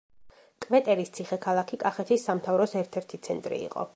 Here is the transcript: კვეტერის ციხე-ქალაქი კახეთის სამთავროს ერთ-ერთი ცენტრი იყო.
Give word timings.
კვეტერის 0.65 1.11
ციხე-ქალაქი 1.17 1.79
კახეთის 1.85 2.25
სამთავროს 2.29 2.75
ერთ-ერთი 2.83 3.23
ცენტრი 3.29 3.63
იყო. 3.69 3.89